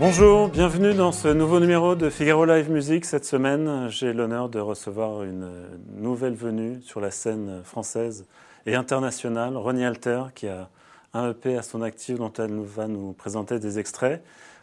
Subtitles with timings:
[0.00, 3.04] Bonjour, bienvenue dans ce nouveau numéro de Figaro Live Music.
[3.04, 5.50] Cette semaine, j'ai l'honneur de recevoir une
[5.96, 8.26] nouvelle venue sur la scène française
[8.66, 10.68] et internationale, Ronnie Alter, qui a
[11.14, 14.22] un EP à son actif dont elle va nous présenter des extraits.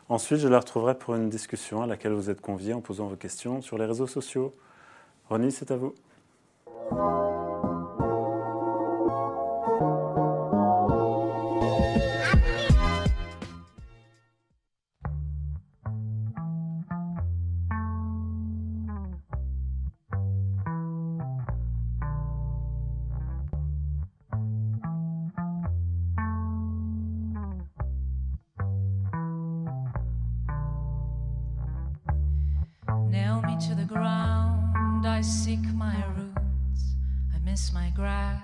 [0.10, 3.16] Ensuite, je la retrouverai pour une discussion à laquelle vous êtes conviés en posant vos
[3.16, 4.54] questions sur les réseaux sociaux.
[5.30, 5.96] Ronnie, c'est à vous.
[33.68, 35.06] to the ground.
[35.06, 36.96] I seek my roots.
[37.36, 38.42] I miss my grass,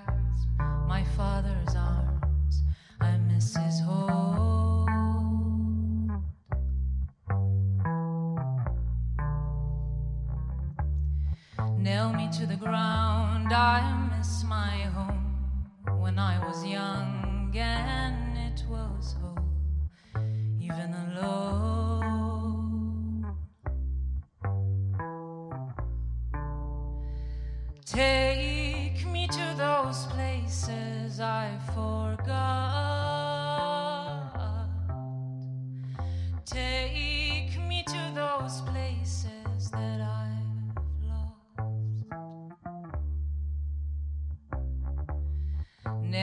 [0.88, 2.64] my father's arms.
[3.02, 4.57] I miss his home.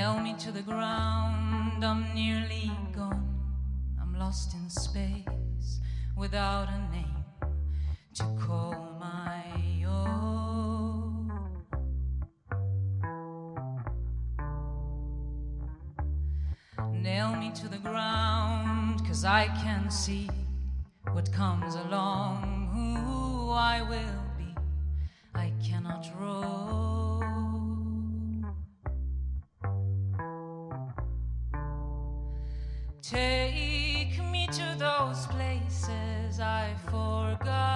[0.04, 1.82] nail me to the ground.
[1.82, 3.26] I'm nearly gone.
[3.98, 5.80] I'm lost in space
[6.14, 7.24] without a name
[8.18, 9.42] to call my
[9.86, 11.32] own.
[16.92, 20.28] Nail me to the ground, cause I can see
[33.10, 37.73] Take me to those places I forgot.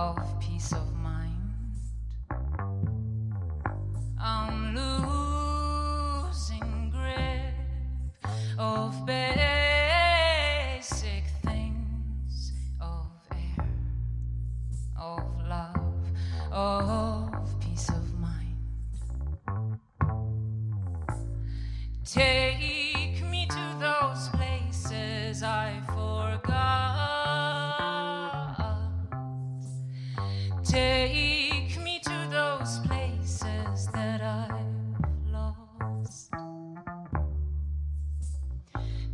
[0.00, 0.99] of peace of mind.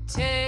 [0.08, 0.45] Take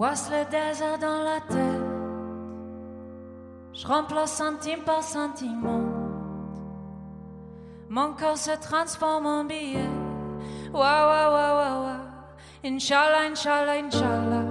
[0.00, 1.80] le désert dans la tête.
[3.72, 5.82] Je remplace centime par sentiment.
[7.88, 9.90] Mon corps se transforme en billet.
[10.72, 11.96] Wa wa wa wa wa.
[12.64, 14.44] Inch'Allah, Inch'Allah, Inch'Allah.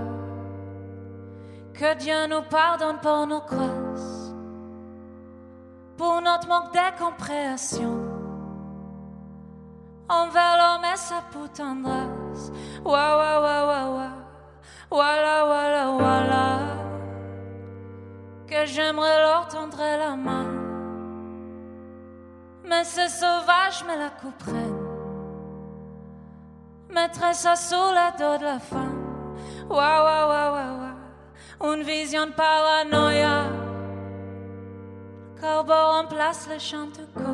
[1.73, 4.33] Que Dieu nous pardonne pour nos crosses,
[5.97, 7.97] pour notre manque de compréhension
[10.09, 11.23] envers l'homme et sa
[11.55, 12.51] tendresse.
[12.83, 14.18] Wa wa wa wa wa
[14.89, 16.59] voilà, voilà, voilà,
[18.47, 20.45] que j'aimerais leur tendre la main.
[22.63, 24.89] Mais c'est sauvage, mais la couperait
[26.89, 28.99] mettrait ça sous la dos de la femme.
[29.69, 33.43] Waouh, waouh, waouh, waouh, une vision de paranoïa.
[35.39, 37.25] Corbeau remplace le chant de coq.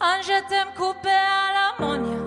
[0.00, 2.21] Un je t'aime coupé à l'ammonia.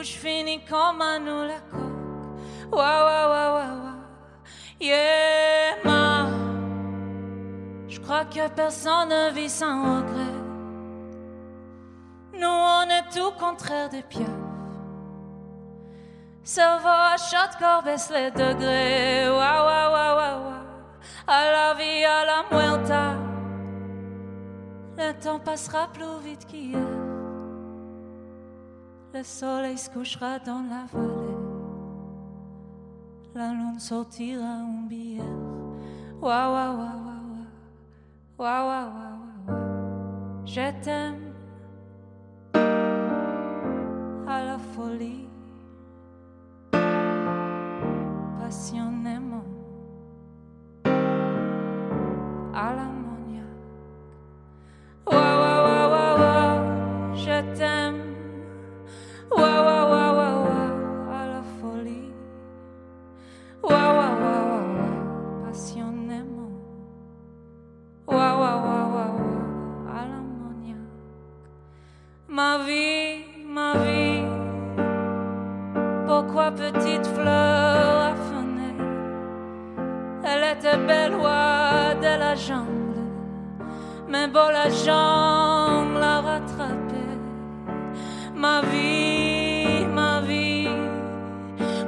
[0.00, 2.72] Où je finis comme un ou la coque.
[2.72, 3.68] Waouh,
[4.80, 6.26] yeah, ma.
[7.86, 10.38] Je crois que personne ne vit sans regret.
[12.32, 14.30] Nous, on est tout contraire des pieuvres.
[16.44, 19.28] Cerveau à shot, corps baisse les degrés.
[19.28, 20.54] Waouh, waouh, waouh, waouh.
[21.26, 23.16] À la vie, à la muerta.
[24.96, 26.99] Le temps passera plus vite qu'hier.
[29.20, 31.36] Le soleil se couchera dans la vallée.
[33.34, 35.22] La lune sortira en bière.
[36.22, 37.44] Waouh, waouh, waouh, waouh.
[38.38, 40.46] Waouh, waouh, waouh, waouh.
[40.46, 41.34] Je t'aime.
[44.26, 45.28] à la folie,
[72.32, 74.22] Ma vie, ma vie.
[76.06, 78.76] Pourquoi petite fleur affanée
[80.22, 83.02] Elle était belle oie de la jungle.
[84.06, 87.18] Mais beau la jungle l'a rattrapée.
[88.36, 90.68] Ma vie, ma vie.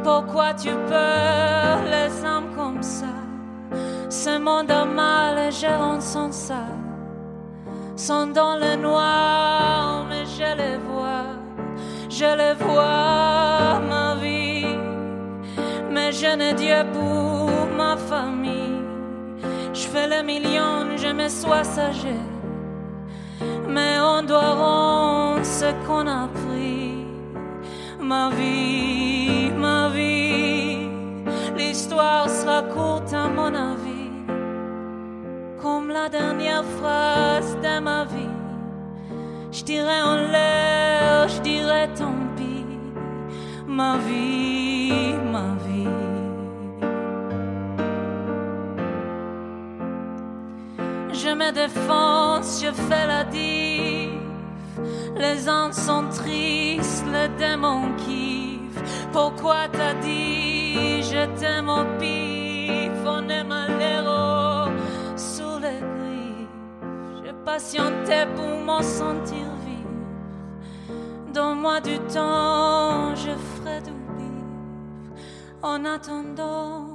[0.02, 3.14] Pourquoi tu peurs les âmes comme ça?
[4.10, 6.66] Ce monde a mal et je sans ça
[7.94, 9.91] Sont dans le noir
[10.52, 11.42] je les vois
[12.12, 14.76] je les vois, ma vie,
[15.90, 18.82] mais je n'ai Dieu pour ma famille.
[19.72, 22.14] Je fais le million, je me sois sage,
[23.66, 27.06] mais on doit rendre ce qu'on a pris.
[27.98, 30.86] Ma vie, ma vie,
[31.56, 34.12] l'histoire sera courte à mon avis,
[35.62, 38.41] comme la dernière phrase de ma vie.
[39.62, 42.66] Je dirais en l'air, je dirais tant pis,
[43.64, 45.86] ma vie, ma vie.
[51.12, 54.18] Je me défonce, je fais la dive.
[55.16, 58.82] Les uns sont tristes, les démons kiffent.
[59.12, 64.72] Pourquoi t'as dit, je t'aime au pif, on malheureux
[65.14, 67.24] sous les griffes.
[67.24, 69.51] Je patientais pour m'en sentir.
[71.62, 75.22] Donne-moi du temps, je ferai du bif.
[75.62, 76.91] En attendant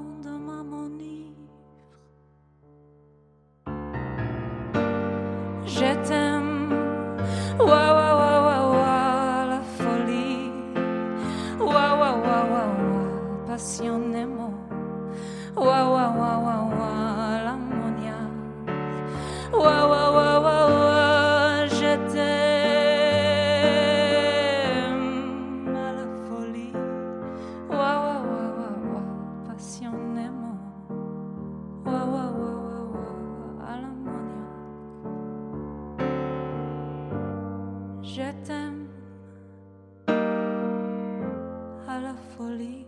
[38.04, 38.88] Je t'aime.
[41.88, 42.86] À la folie,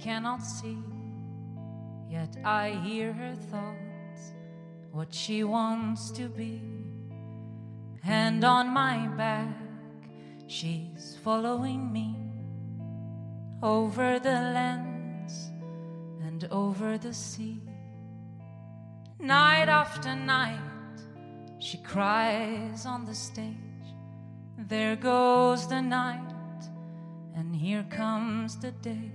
[0.00, 0.78] cannot see,
[2.08, 4.32] yet I hear her thoughts,
[4.92, 6.62] what she wants to be.
[8.02, 9.54] Hand on my back,
[10.46, 12.16] she's following me
[13.62, 15.50] over the lands
[16.22, 17.60] and over the sea.
[19.18, 20.58] Night after night,
[21.58, 23.54] she cries on the stage
[24.56, 26.62] There goes the night,
[27.34, 29.12] and here comes the day,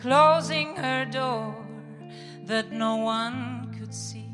[0.00, 1.56] closing her door
[2.46, 4.30] that no one could see.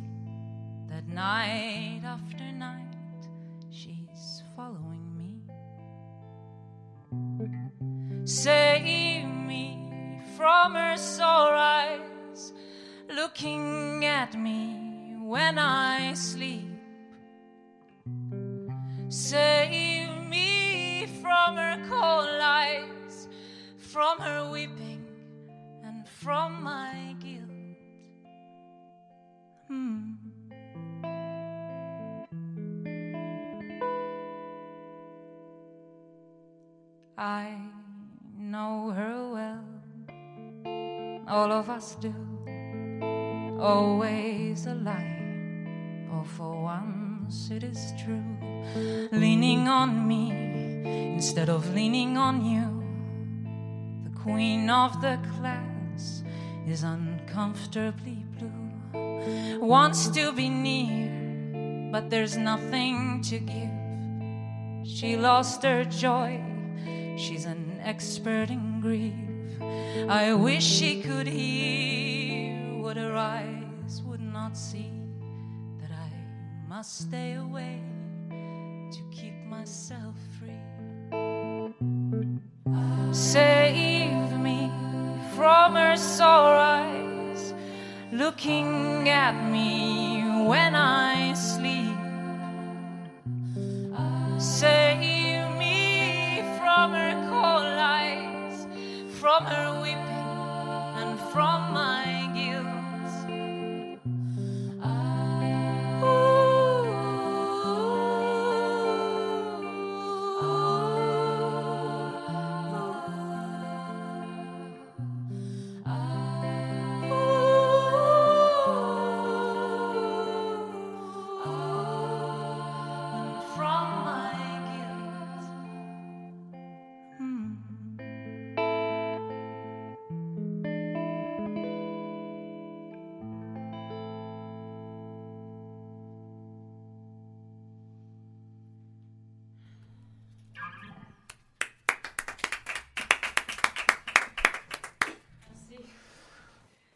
[0.89, 3.29] That night after night,
[3.71, 5.43] she's following me.
[8.25, 12.53] Save me from her sore eyes,
[13.09, 16.67] looking at me when I sleep.
[19.09, 23.29] Save me from her cold eyes,
[23.79, 24.80] from her weeping,
[26.23, 27.49] from my guilt.
[29.69, 30.13] Hmm.
[37.17, 37.57] I
[38.39, 39.65] know her well,
[41.27, 42.15] all of us do.
[43.59, 45.67] Always a lie,
[46.13, 48.37] or for once it is true.
[49.11, 50.33] Leaning on me
[51.15, 52.69] instead of leaning on you.
[54.05, 55.80] The queen of the class
[56.67, 59.61] is uncomfortably blue.
[59.61, 64.89] Wants to be near, but there's nothing to give.
[64.89, 66.43] She lost her joy,
[67.17, 69.15] she's an expert in grief.
[70.09, 74.91] I wish she could hear what her eyes would not see.
[75.81, 76.11] That I
[76.69, 77.83] must stay away
[78.31, 80.61] to keep myself free.
[83.73, 83.90] Me
[85.41, 87.55] from her sore eyes,
[88.13, 91.97] looking at me when I sleep.
[94.37, 98.67] Save me from her cold eyes,
[99.19, 100.37] from her weeping,
[101.01, 102.00] and from my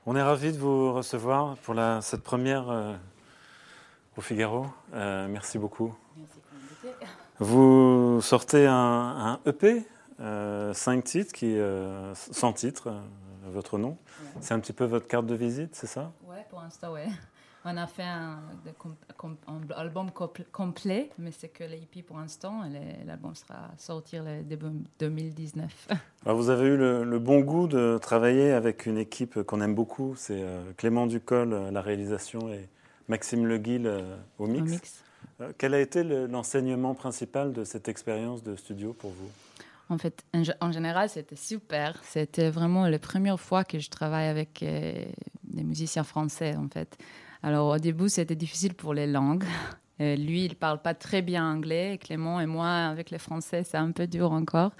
[0.06, 2.94] On est ravis de vous recevoir pour la, cette première euh,
[4.16, 4.66] au Figaro.
[4.92, 5.94] Euh, merci beaucoup.
[7.38, 9.86] Vous sortez un, un EP,
[10.20, 13.00] euh, 5 titres, qui, euh, 100 titres, euh,
[13.46, 13.96] votre nom.
[14.40, 16.12] C'est un petit peu votre carte de visite, c'est ça?
[16.28, 17.08] Ouais, pour l'instant, ouais.
[17.66, 18.40] On a fait un,
[19.76, 22.62] album compl- complet, mais c'est que l'EP pour l'instant.
[23.06, 24.66] L'album sera sortir le début
[24.98, 25.88] 2019.
[26.26, 29.74] Alors, Vous avez eu le, le bon goût de travailler avec une équipe qu'on aime
[29.74, 30.14] beaucoup.
[30.16, 32.68] C'est euh, Clément Ducol à la réalisation et
[33.08, 34.70] Maxime Leguil euh, au mix.
[34.70, 35.04] mix.
[35.40, 39.30] Euh, Quel a été le- l'enseignement principal de cette expérience de studio pour vous?
[39.88, 41.98] En fait, en, gé- en général, c'était super.
[42.04, 45.02] C'était vraiment la première fois que je travaille avec euh,
[45.44, 46.96] des musiciens français, en fait.
[47.44, 49.44] Alors, au début, c'était difficile pour les langues.
[50.00, 51.98] Euh, lui, il parle pas très bien anglais.
[52.02, 54.72] Clément et moi, avec les Français, c'est un peu dur encore.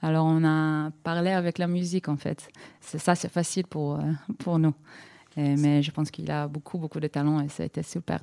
[0.00, 2.48] Alors, on a parlé avec la musique, en fait.
[2.80, 4.02] C'est ça, c'est facile pour, euh,
[4.38, 4.72] pour nous.
[5.36, 8.20] Et- mais je pense qu'il a beaucoup, beaucoup de talent et ça a été super.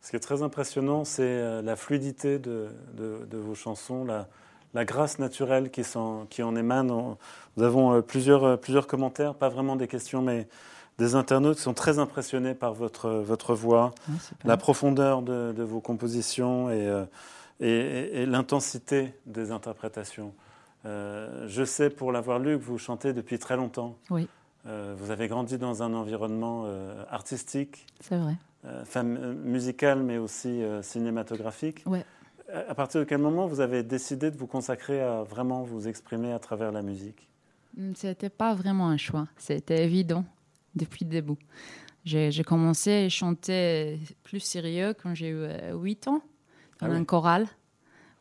[0.00, 4.28] Ce qui est très impressionnant, c'est euh, la fluidité de, de- vos chansons, la,
[4.74, 6.92] la grâce naturelle qui, s'en- qui en émane.
[7.56, 10.46] Nous avons euh, plusieurs, euh, plusieurs commentaires, pas vraiment des questions, mais
[10.98, 14.46] des internautes qui sont très impressionnés par votre, votre voix, super.
[14.48, 17.04] la profondeur de, de vos compositions et, euh,
[17.60, 20.32] et- et- et l'intensité des interprétations.
[20.84, 23.96] Euh, je sais, pour l'avoir lu, que vous chantez depuis très longtemps.
[24.10, 24.28] Oui.
[24.66, 26.66] Euh, vous avez grandi dans un environnement
[27.10, 28.36] artistique, C'est vrai.
[29.44, 31.82] musical, mais aussi cinématographique.
[31.86, 32.04] Ouais.
[32.52, 35.88] À à partir de quel moment vous avez décidé de vous consacrer à vraiment vous
[35.88, 37.28] exprimer à travers la musique?
[37.78, 39.26] Hmm, C'était pas vraiment un choix.
[39.38, 40.24] C'était évident
[40.74, 41.36] depuis le début.
[42.04, 46.22] J'ai commencé à chanter plus sérieux quand j'ai eu 8 ans,
[46.80, 46.96] dans Ah oui.
[46.96, 47.46] un choral.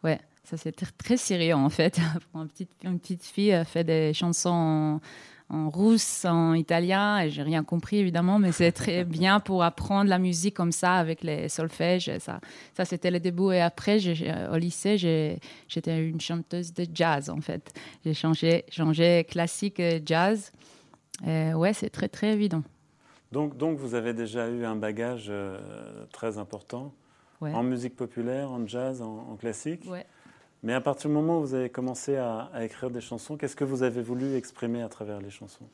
[0.03, 1.99] Ouais, ça c'était très sérieux en fait.
[2.31, 5.01] Pour une petite, une petite fille, elle fait des chansons en,
[5.49, 10.09] en russe, en italien, et j'ai rien compris évidemment, mais c'est très bien pour apprendre
[10.09, 12.11] la musique comme ça avec les solfèges.
[12.19, 12.39] Ça,
[12.75, 13.51] ça c'était le début.
[13.51, 13.97] Et après,
[14.51, 14.97] au lycée,
[15.67, 17.73] j'étais une chanteuse de jazz en fait.
[18.05, 20.51] J'ai changé, changé classique euh, jazz.
[21.27, 22.63] Euh, ouais, c'est très très évident.
[23.31, 26.93] donc, donc vous avez déjà eu un bagage euh, très important
[27.41, 27.53] Ouais.
[27.53, 29.83] en musique populaire, en jazz, en, en classique.
[29.89, 30.05] Ouais.
[30.61, 33.55] Mais à partir du moment où vous avez commencé à, à écrire des chansons, qu'est-ce
[33.55, 35.65] que vous avez voulu exprimer à travers les chansons?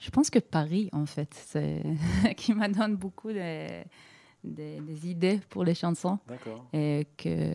[0.00, 1.80] Je pense que Paris, en fait, c'est
[2.36, 3.82] qui me donne beaucoup de,
[4.42, 6.64] de- des idées pour les chansons D'accord.
[6.72, 7.52] et que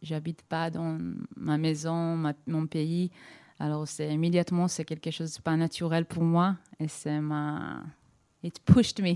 [0.00, 0.96] j'habite pas dans
[1.36, 3.10] ma maison, ma- mon pays.
[3.62, 7.84] Alors c'est immédiatement c'est quelque chose de pas naturel pour moi et c'est ma
[8.42, 9.14] it pushed me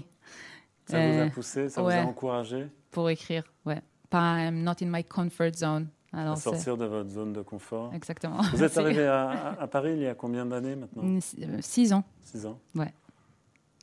[0.87, 1.99] Ça vous a Euh, poussé, ça vous ouais.
[1.99, 2.69] a encouragé?
[2.93, 3.43] Pour écrire.
[3.65, 3.83] Ouais.
[4.09, 5.89] Pas I'm not in my comfort zone.
[6.13, 8.41] Alors sortir de votre zone de confort exactement.
[8.53, 11.21] Vous êtes arrivé à, Paris il y a combien d'années maintenant?
[11.21, 12.05] Six- euh, Six ans.
[12.23, 12.95] Six ans Ouais.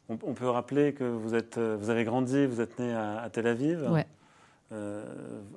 [0.08, 3.20] On, on peut rappeler que vous, êtes, euh, vous avez grandi, vous êtes né à,
[3.22, 3.84] à Tel Aviv.
[3.91, 4.08] Ouais.
[4.72, 5.03] Euh,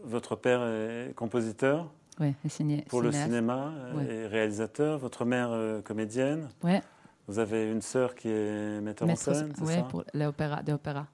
[0.02, 4.14] votre père est compositeur Ouais, ciné- pour le cinéma euh, Ouais.
[4.14, 4.98] et réalisateur.
[4.98, 6.48] Votre mère euh, comédienne.
[6.62, 6.82] Ouais.
[7.28, 10.62] Vous avez une sœur qui est metteur Maître- en scène, c'est ouais, ça pour l'opéra,
[10.62, 11.06] de opéra.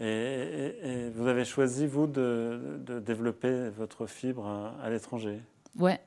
[0.00, 5.40] et, et- et vous avez choisi, vous, de, de développer votre fibre à, à l'étranger.
[5.78, 6.00] Ouais.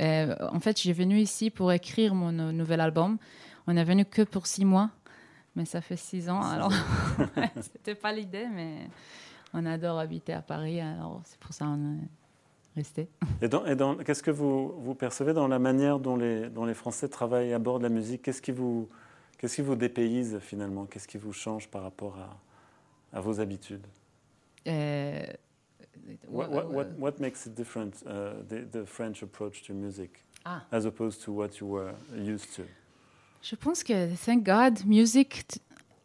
[0.00, 3.16] Euh, en fait, j'ai venu ici pour écrire mon nou- nouvel album.
[3.66, 4.90] On n'est venu que pour six mois,
[5.56, 6.42] mais ça fait six ans.
[6.42, 6.70] Alors,
[7.36, 8.88] ouais, c'était pas l'idée, mais
[9.54, 11.98] on adore habiter à Paris, alors c'est pour ça qu'on
[12.76, 13.08] est resté.
[13.42, 16.64] Et, dans- et dans- qu'est-ce que vous, vous percevez dans la manière dont les, dont
[16.64, 18.22] les Français travaillent à bord de la musique?
[18.22, 18.88] Qu'est-ce qui vous,
[19.38, 20.86] qu'est-ce qui vous dépayse finalement?
[20.86, 23.86] Qu'est-ce qui vous change par rapport à, à vos habitudes?
[24.66, 25.24] Euh,
[26.28, 30.62] what, what, what, what makes it different, uh, the, the French approach to music, Ah.
[30.70, 32.62] as opposed to what you were used to?
[33.42, 35.44] Je pense que, thank God, music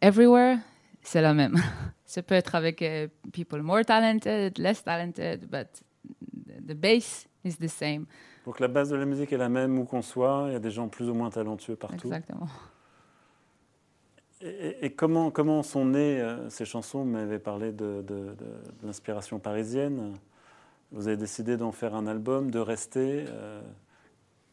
[0.00, 0.58] everywhere,
[1.02, 1.56] c'est la même.
[2.04, 5.66] Ça peut être avec euh, people more talented, less talented, but
[6.66, 8.06] the base is the same.
[8.46, 10.60] Donc la base de la musique est la même où qu'on soit, il y a
[10.60, 12.06] des gens plus ou moins talentueux partout.
[12.08, 12.48] Exactement.
[14.44, 17.00] Et, comment, comment sont nées euh, ces chansons?
[17.04, 20.14] Vous m'avez parlé de, de- de- de l'inspiration parisienne.
[20.90, 23.24] Vous avez décidé d'en faire un album, de rester.
[23.28, 23.62] euh,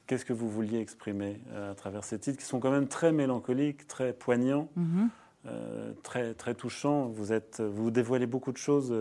[0.06, 3.12] Qu'est-ce que vous vouliez exprimer euh, à travers ces titres qui sont quand même très
[3.12, 5.10] mélancoliques, très poignants, Mhm.
[5.48, 8.94] euh, très, très touchants vous, êtes, vous dévoilez beaucoup de choses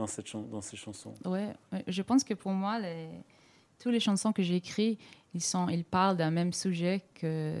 [0.00, 1.14] dans, ces chansons.
[1.24, 3.08] Ouais, ouais, je pense que pour moi, les,
[3.78, 5.00] toutes les chansons que j'ai écrites,
[5.34, 7.54] ils, sont, ils parlent d'un même sujet que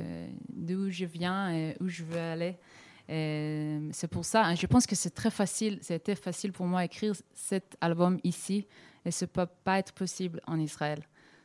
[0.48, 2.56] d'où je viens et où je veux aller.
[3.92, 7.12] C'est pour ça, hein, je pense que c'est très facile, c'était facile pour moi d'écrire
[7.34, 8.66] cet album ici
[9.04, 11.02] et ça ne peut pas être possible en Israël.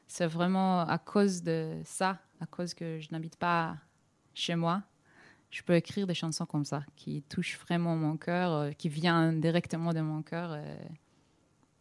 [0.07, 3.77] C'est vraiment à cause de ça, à cause que je n'habite pas
[4.35, 4.83] chez moi,
[5.55, 9.39] je peux écrire des chansons comme ça, qui touchent vraiment mon cœur, euh, qui viennent
[9.39, 10.53] directement de mon cœur.
[10.55, 10.63] et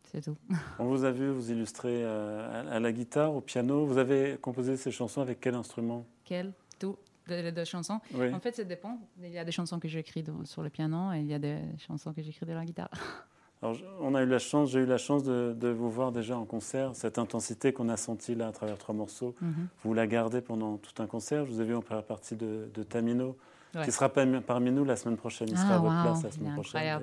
[0.05, 0.37] C'est tout.
[0.79, 3.85] On vous a vu vous illustrer euh, à, la guitare, au piano.
[3.85, 6.07] Vous avez composé ces chansons avec quel instrument?
[6.25, 7.99] Quelle Tout de, de chansons.
[8.15, 8.33] Oui.
[8.33, 8.97] En fait, ça dépend.
[9.21, 11.59] Il y a des chansons que j'écris sur le piano et il y a des
[11.79, 12.91] chansons que j'écris de la guitare.
[13.63, 16.37] Alors, on a eu la chance, j'ai eu la chance de, de vous voir déjà
[16.37, 16.95] en concert.
[16.95, 19.69] Cette intensité qu'on a sentie là à travers trois morceaux, Mhm.
[19.83, 21.45] vous la gardez pendant tout un concert.
[21.47, 23.37] Je vous ai vu en première partie de, de Tamino,
[23.75, 23.85] Ouais.
[23.85, 25.49] qui sera parmi, nous la semaine prochaine.
[25.51, 27.01] Il Ah, sera à votre waouh, place la semaine prochaine.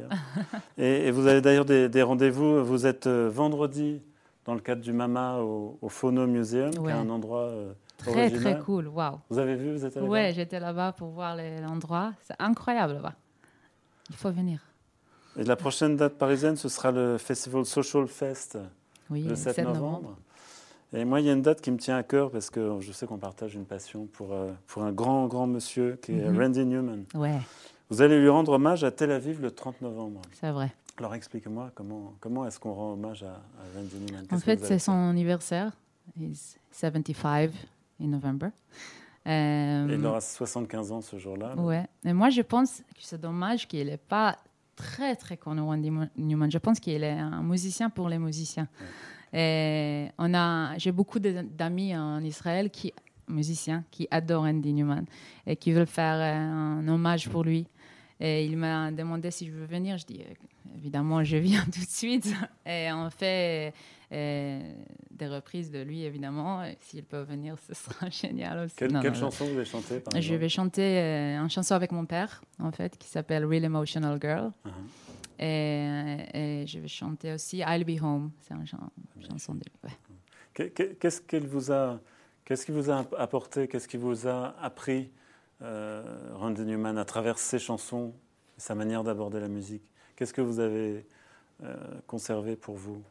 [0.77, 2.63] Et, et vous avez d'ailleurs des, des rendez-vous.
[2.63, 4.01] Vous êtes euh, vendredi
[4.45, 8.11] dans le cadre du MAMA au, au Phono Museum, qui est un endroit euh, Très,
[8.11, 8.41] original.
[8.55, 8.87] très cool.
[8.87, 9.19] Waouh.
[9.29, 12.13] Vous avez vu, vous êtes allé Ouais, j'étais là-bas pour voir l'endroit.
[12.23, 13.13] C'est incroyable là-bas.
[14.09, 14.59] Il faut venir.
[15.37, 18.57] Et la prochaine date parisienne, ce sera le Festival Social Fest.
[19.09, 20.17] Oui, le 7, novembre.
[20.93, 22.91] Et moi, il y a une date qui me tient à cœur parce que je
[22.91, 26.37] sais qu'on partage une passion pour, euh, pour un grand, grand monsieur qui est Mhm.
[26.39, 27.03] Randy Newman.
[27.13, 27.39] Ouais,
[27.89, 30.21] Vous allez lui rendre hommage à Tel Aviv le 30 novembre.
[30.39, 30.73] c'est vrai.
[30.97, 34.25] Alors expliquez-moi comment, comment est-ce qu'on rend hommage à, à Randy Newman?
[34.31, 35.71] En fait, c'est son anniversaire.
[36.19, 37.51] He's 75
[38.01, 38.47] in November.
[38.47, 38.49] Euh,
[39.25, 41.55] faire Et il aura 75 ans ce jour-là.
[41.55, 41.85] Ouais.
[42.03, 44.37] Et moi, je pense que c'est dommage qu'il n'est pas
[44.75, 46.49] très, très connu, Randy Newman.
[46.51, 48.67] Je pense qu'il est un musicien pour les musiciens.
[49.33, 52.93] Et on a, j'ai beaucoup d'amis en Israël qui,
[53.27, 55.05] musiciens, qui adorent Randy Newman
[55.47, 57.67] et qui veulent faire euh, un hommage pour lui.
[58.19, 59.97] Et il m'a demandé si je veux venir.
[59.97, 62.31] Je dis, euh, évidemment, je viens tout de suite.
[62.65, 63.73] Et on fait
[64.11, 64.73] euh,
[65.09, 66.63] des reprises de lui, évidemment.
[66.81, 68.75] S'il peut venir, ce sera génial aussi.
[68.75, 71.73] Quelle, Non, quelle non, chanson vous allez chanter par je vais chanter euh, une chanson
[71.73, 74.51] avec mon père, en fait, qui s'appelle Real Emotional Girl.
[74.65, 74.71] Mhm.
[75.41, 78.31] Et, et je vais chanter aussi I'll Be Home.
[78.41, 78.91] C'est une chan-
[79.29, 79.73] chanson de lui.
[79.83, 79.97] ouais.
[80.53, 81.99] Que- que- Qu'est-ce qu'elle vous a,
[82.45, 85.09] qu'est-ce qui vous a apporté, qu'est-ce qui vous a appris,
[85.61, 88.13] euh, Randy Newman, à travers ses chansons,
[88.57, 89.83] sa manière d'aborder la musique?
[90.15, 91.05] Qu'est-ce que vous avez
[91.63, 91.75] euh,
[92.07, 93.01] conservé pour vous?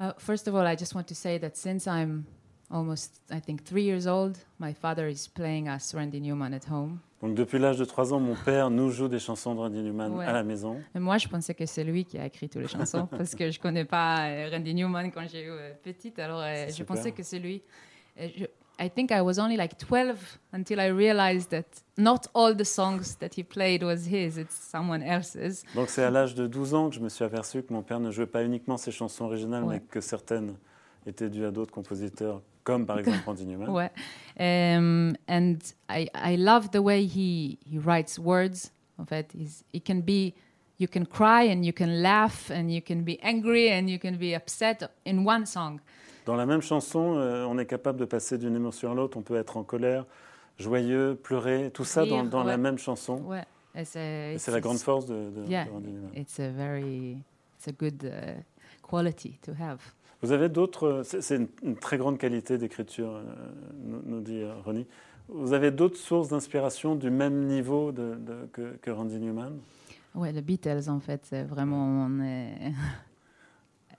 [0.00, 2.24] Uh, first of all, I just want to say that since I'm
[2.70, 7.00] almost, I think, three years old, my father is playing us Randy Newman at home.
[7.22, 10.12] Donc depuis l'âge de 3 ans, mon père nous joue des chansons de Randy Newman
[10.16, 10.26] Ouais.
[10.26, 10.80] à la maison.
[10.94, 13.50] Et moi, je pensais que c'est lui qui a écrit toutes les chansons parce que
[13.50, 16.18] je connais pas euh, Randy Newman quand j'étais euh, petite.
[16.18, 16.96] Alors, euh, je super.
[16.96, 17.62] pensais que c'est lui.
[18.18, 18.46] Je-
[18.80, 21.62] I think I was only like 12 until I realized that
[21.98, 25.62] not all the songs that he played was his, it's someone else's.
[25.76, 28.00] Donc c'est à l'âge de 12 ans que je me suis aperçu que mon père
[28.00, 29.74] ne jouait pas uniquement ses chansons originales, Ouais.
[29.74, 30.56] mais que certaines
[31.06, 33.68] étaient dues à d'autres compositeurs, comme par exemple Randy Newman.
[33.70, 33.90] Ouais.
[34.38, 35.56] Um, and
[35.88, 38.70] I, I love the way he, he writes words.
[38.98, 40.34] En fait, he's, he can be,
[40.78, 44.16] you can cry and you can laugh and you can be angry and you can
[44.16, 45.80] be upset in one song.
[46.24, 49.16] Dans la même chanson, euh, on est capable de passer d'une émotion à l'autre.
[49.18, 50.06] On peut être en colère,
[50.58, 53.16] joyeux, pleurer, tout ça dans, dans la même chanson.
[53.24, 53.44] Ouais.
[53.84, 55.64] C'est la grande it's- force de, de- Yeah.
[55.64, 56.10] de Randy Newman.
[56.14, 57.18] It's a very,
[57.56, 58.40] it's a good uh,
[58.88, 59.80] quality to have.
[60.22, 61.02] Vous avez d'autres.
[61.04, 63.22] C'est une, très grande qualité d'écriture, euh,
[64.06, 64.86] nous, dit euh, Ronnie.
[65.28, 69.58] Vous avez d'autres sources d'inspiration du même niveau de- de- que, que Randy Newman?
[70.14, 72.70] Ouais, les Beatles, en fait, c'est vraiment mon euh,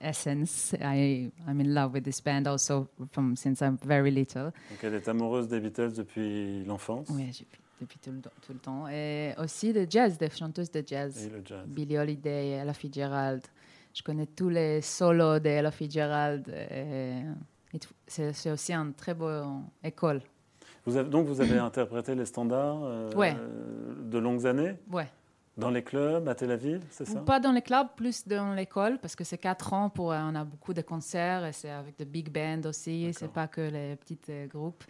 [0.00, 0.74] essence.
[0.80, 4.52] I, I'm in love with this band also from since I'm very little.
[4.70, 7.08] Donc elle est amoureuse des Beatles depuis l'enfance?
[7.10, 7.46] Oui, depuis,
[7.80, 8.86] depuis tout, le, tout le temps.
[8.88, 11.26] Et aussi le jazz, des chanteuses de jazz.
[11.26, 11.66] et le jazz.
[11.66, 13.42] Billie Holiday, Ella Fitzgerald.
[13.94, 16.48] Je connais tous les solos d'Ella Fitzgerald.
[16.48, 17.22] et-
[17.72, 17.92] et tout.
[18.06, 20.20] C'est aussi une très bonne école.
[20.86, 23.34] Vous avez, donc vous avez interprété les standards euh, Ouais.
[24.02, 24.76] de longues années?
[24.92, 25.08] Ouais.
[25.56, 27.20] dans les clubs à Tel Aviv, c'est ça?
[27.20, 30.34] Pas dans les clubs, plus dans l'école, parce que c'est quatre ans, pour, euh, on
[30.34, 33.94] a beaucoup de concerts, et c'est avec de big bands aussi, c'est pas que les
[33.94, 34.82] petits euh, groupes.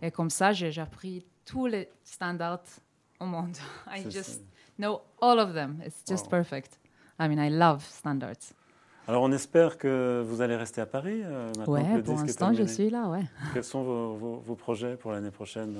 [0.00, 2.62] Et comme ça, j'ai appris tous les standards
[3.18, 3.56] au monde.
[3.92, 4.40] I just ça.
[4.78, 5.82] know all of them.
[5.84, 6.30] It's just Wow.
[6.30, 6.78] perfect.
[7.20, 8.52] I mean, I love standards.
[9.06, 12.54] Alors on espère que vous allez rester à Paris euh, maintenant que le pour l'instant,
[12.54, 13.24] je suis là, ouais.
[13.52, 15.76] Quels sont vos, vos- vos projets pour l'année prochaine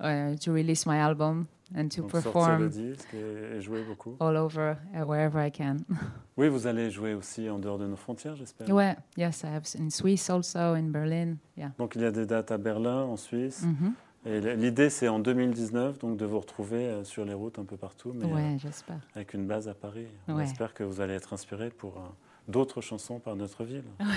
[0.00, 3.82] Ouais, to release my album and to donc sortir le perform disque et, et jouer
[3.82, 5.78] beaucoup all over, uh, wherever I can.
[6.36, 8.70] Oui, vous allez jouer aussi en dehors de nos frontières, j'espère.
[8.70, 11.34] ouais, yes, I have in Swiss also, in Berlin.
[11.56, 11.72] Yeah.
[11.76, 13.64] Donc il y a des dates à Berlin, en Suisse.
[13.64, 13.92] Mhm.
[14.26, 17.76] Et l'idée, c'est en 2019, donc de vous retrouver euh, sur les routes un peu
[17.78, 19.00] partout, mais euh, j'espère.
[19.14, 20.06] avec une base à Paris.
[20.28, 20.44] On Ouais.
[20.44, 22.00] espère que vous allez être inspiré pour euh,
[22.46, 23.84] d'autres chansons par notre ville.
[23.98, 24.14] Merci,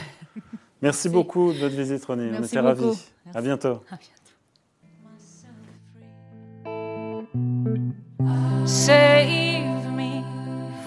[0.82, 1.10] Merci.
[1.10, 2.28] beaucoup de votre visite, Ronnie.
[2.28, 2.82] On Merci était ravis.
[2.82, 2.98] beaucoup.
[2.98, 3.42] À Merci.
[3.48, 3.68] bientôt.
[3.90, 4.04] À bientôt.
[8.66, 10.24] Save me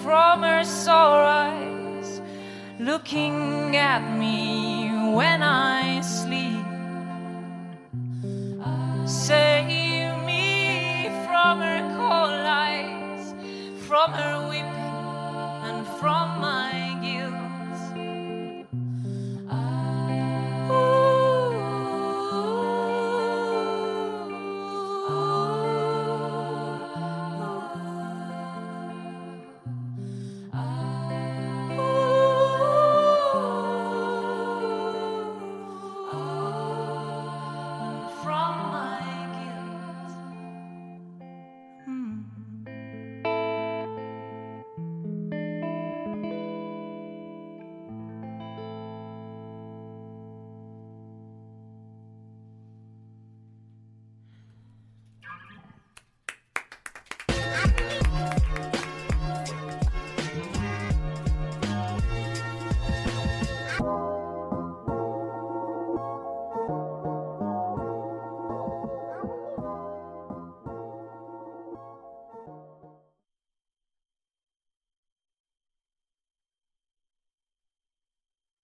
[0.01, 2.21] from her sore eyes,
[2.79, 6.56] looking at me when I sleep.
[14.13, 14.46] Her